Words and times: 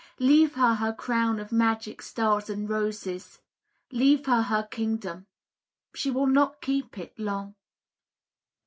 Leave 0.19 0.55
her 0.55 0.73
her 0.73 0.91
crown 0.91 1.39
of 1.39 1.51
magic 1.51 2.01
stars 2.01 2.49
and 2.49 2.67
roses, 2.71 3.37
Leave 3.91 4.25
her 4.25 4.41
her 4.41 4.63
kingdom—she 4.63 6.09
will 6.09 6.25
not 6.25 6.59
keep 6.59 6.97
it 6.97 7.19
long! 7.19 7.53